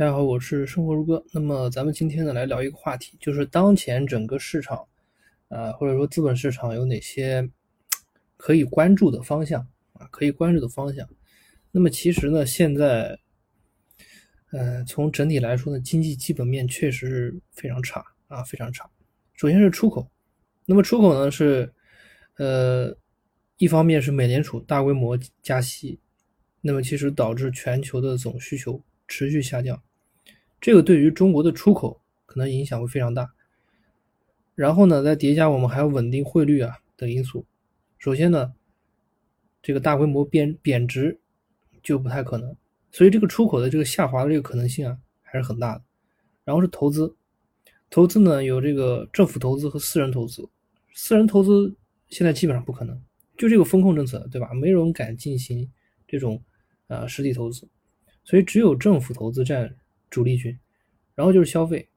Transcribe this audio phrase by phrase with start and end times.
[0.00, 1.22] 大家好，我是生活如歌。
[1.30, 4.88] 那么咱们今天呢来聊一个话题，就是当前整个市场，
[5.48, 7.46] 呃或者说资本市场有哪些
[8.38, 9.60] 可以关注的方向
[9.92, 10.08] 啊？
[10.10, 11.06] 可以关注的方向。
[11.70, 13.18] 那么其实呢，现在，
[14.52, 18.88] 呃从整体来说呢，经济基本面确实是非常差啊，非常差。
[19.34, 20.10] 首先是出口，
[20.64, 21.70] 那么出口呢是，
[22.38, 22.96] 呃，
[23.58, 26.00] 一方面是美联储大规模加息，
[26.62, 29.82] 那么其实导致全球的总需求持续下降。
[30.60, 33.32] 这个对于中国的出口可能影响会非常大，
[34.54, 37.46] 然后呢，再叠加我们还要稳定汇率啊等因素。
[37.98, 38.52] 首先呢，
[39.62, 41.18] 这个大规模贬贬值
[41.82, 42.54] 就不太可能，
[42.90, 45.82] 所以这个出口的这个下滑的这个可能性啊还是很大的。
[46.44, 47.16] 然后是投资，
[47.88, 50.46] 投资呢有这个政府投资和私人投资，
[50.92, 51.74] 私人投资
[52.08, 53.02] 现在基本上不可能，
[53.38, 54.52] 就这个风控政策对吧？
[54.52, 55.70] 没人敢进行
[56.06, 56.42] 这种
[56.88, 57.66] 呃实体投资，
[58.24, 59.74] 所以只有政府投资占。
[60.10, 60.58] 主力军，
[61.14, 61.88] 然后就是消费，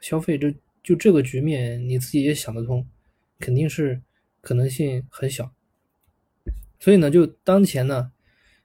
[0.00, 2.86] 消费这就这个局面你自己也想得通，
[3.38, 4.02] 肯定是
[4.40, 5.54] 可能性很小，
[6.78, 8.12] 所以呢，就当前呢，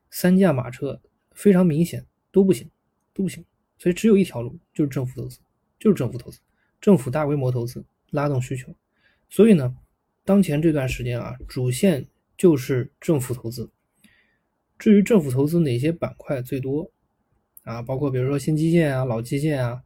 [0.10, 2.70] 三驾马车非常明显都不行，
[3.14, 3.46] 都不行，
[3.78, 5.40] 所以只有一条路，就是政府投资，
[5.80, 6.40] 就是政府投资，
[6.80, 8.74] 政府大规模投资拉动需求，
[9.30, 9.76] 所以呢，
[10.24, 13.70] 当前这段时间啊，主线就是政府投资，
[14.80, 16.93] 至于政府投资哪些板块最多？
[17.64, 19.84] 啊，包括比如说新基建啊、老基建啊，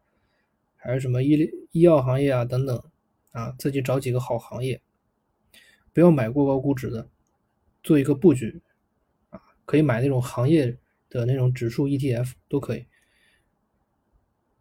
[0.75, 2.83] 还是什么医医药行业啊等等，
[3.31, 4.81] 啊，自己找几个好行业，
[5.94, 7.08] 不要买过高估值的，
[7.83, 8.61] 做一个布局，
[9.30, 10.75] 啊，可以买那种行业
[11.08, 12.88] 的那种指数 ETF 都可以。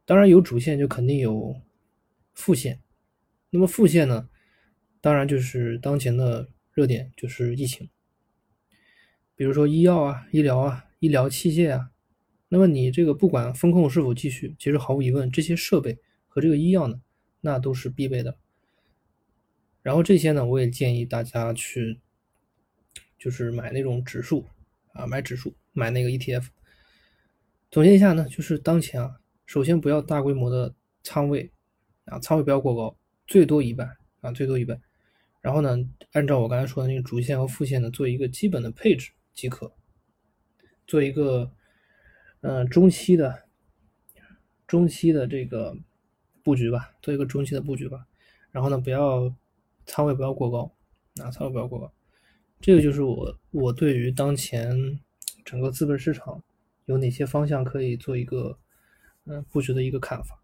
[0.04, 1.58] 当然有主线就肯定有
[2.34, 2.82] 副线，
[3.48, 4.28] 那么副线呢，
[5.00, 7.88] 当然就是当前的热点就是疫情，
[9.34, 11.92] 比如说医药啊、医疗啊、医疗器械啊。
[12.48, 17.00] 那么你这个不管风控是否继续，其实毫无疑问，这些设备和这个医药呢，
[17.40, 18.38] 那都是必备的。
[19.82, 21.98] 然后这些呢，我也建议大家去，
[23.18, 24.46] 就是买那种指数
[24.92, 26.46] 啊，买指数，买那个 ETF。
[27.68, 30.72] 总结一下呢，就是当前啊，首先不要大规模的
[31.02, 31.50] 仓位
[32.04, 33.90] 啊，仓位不要过高，最多一半
[34.20, 34.80] 啊，最多一半。
[35.40, 35.76] 然后呢，
[36.12, 39.72] 按照我刚才说的那个主线和副线呢，做一个基本的配置即可，
[40.86, 41.52] 做一个。
[42.40, 43.44] 嗯，中期的
[44.66, 45.76] 中期的这个
[46.42, 48.06] 布局吧，做一个中期的布局吧。
[48.50, 49.34] 然后呢，不要
[49.84, 50.72] 仓位不要过高，
[51.22, 51.92] 啊，仓位不要过高。
[52.60, 55.00] 这个就是我我对于当前
[55.44, 56.42] 整个资本市场
[56.86, 58.58] 有哪些方向可以做一个
[59.24, 60.42] 嗯布局的一个看法。